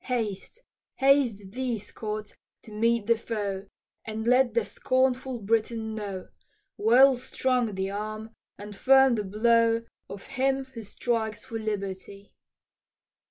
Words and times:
"Haste, 0.05 0.63
haste 0.95 1.51
thee, 1.51 1.77
Scott, 1.77 2.33
to 2.63 2.71
meet 2.71 3.05
the 3.05 3.15
foe, 3.15 3.67
And 4.03 4.25
let 4.25 4.55
the 4.55 4.65
scornful 4.65 5.37
Briton 5.37 5.93
know, 5.93 6.29
Well 6.75 7.15
strung 7.17 7.75
the 7.75 7.91
arm 7.91 8.31
and 8.57 8.75
firm 8.75 9.13
the 9.13 9.23
blow 9.23 9.83
Of 10.09 10.23
him 10.23 10.65
who 10.65 10.81
strikes 10.81 11.45
for 11.45 11.59
liberty." 11.59 12.33